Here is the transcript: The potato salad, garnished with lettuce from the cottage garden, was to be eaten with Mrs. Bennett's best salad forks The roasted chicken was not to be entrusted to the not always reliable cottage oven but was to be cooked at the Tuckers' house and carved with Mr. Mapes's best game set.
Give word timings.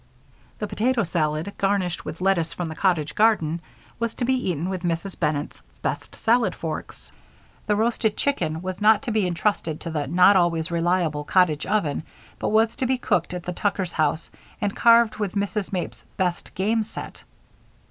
The 0.57 0.65
potato 0.67 1.03
salad, 1.03 1.53
garnished 1.59 2.05
with 2.05 2.21
lettuce 2.21 2.53
from 2.53 2.69
the 2.69 2.75
cottage 2.75 3.13
garden, 3.13 3.61
was 3.99 4.15
to 4.15 4.25
be 4.25 4.33
eaten 4.49 4.67
with 4.67 4.81
Mrs. 4.81 5.19
Bennett's 5.19 5.61
best 5.83 6.15
salad 6.15 6.55
forks 6.55 7.11
The 7.67 7.75
roasted 7.75 8.17
chicken 8.17 8.63
was 8.63 8.81
not 8.81 9.03
to 9.03 9.11
be 9.11 9.27
entrusted 9.27 9.79
to 9.81 9.91
the 9.91 10.07
not 10.07 10.35
always 10.35 10.71
reliable 10.71 11.23
cottage 11.23 11.67
oven 11.67 12.01
but 12.39 12.49
was 12.49 12.75
to 12.77 12.87
be 12.87 12.97
cooked 12.97 13.31
at 13.35 13.43
the 13.43 13.53
Tuckers' 13.53 13.93
house 13.93 14.31
and 14.59 14.75
carved 14.75 15.17
with 15.17 15.35
Mr. 15.35 15.71
Mapes's 15.71 16.03
best 16.17 16.55
game 16.55 16.81
set. 16.81 17.21